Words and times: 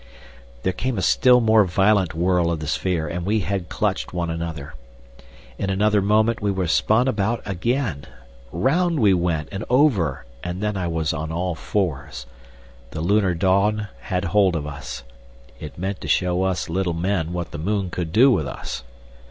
There 0.63 0.73
came 0.73 0.97
a 0.97 1.03
still 1.03 1.39
more 1.41 1.63
violent 1.63 2.15
whirl 2.15 2.49
of 2.49 2.59
the 2.59 2.65
sphere 2.65 3.07
and 3.07 3.23
we 3.23 3.41
had 3.41 3.69
clutched 3.69 4.11
one 4.13 4.31
another. 4.31 4.73
In 5.59 5.69
another 5.69 6.01
moment 6.01 6.41
we 6.41 6.49
were 6.49 6.65
spun 6.65 7.07
about 7.07 7.43
again. 7.45 8.05
Round 8.51 8.99
we 8.99 9.13
went 9.13 9.49
and 9.51 9.63
over, 9.69 10.25
and 10.43 10.59
then 10.59 10.75
I 10.75 10.87
was 10.87 11.13
on 11.13 11.31
all 11.31 11.53
fours. 11.53 12.25
The 12.89 13.01
lunar 13.01 13.35
dawn 13.35 13.89
had 13.99 14.25
hold 14.25 14.55
of 14.55 14.65
us. 14.65 15.03
It 15.59 15.77
meant 15.77 16.01
to 16.01 16.07
show 16.07 16.41
us 16.45 16.67
little 16.67 16.95
men 16.95 17.31
what 17.31 17.51
the 17.51 17.59
moon 17.59 17.91
could 17.91 18.11
do 18.11 18.31
with 18.31 18.47
us. 18.47 18.83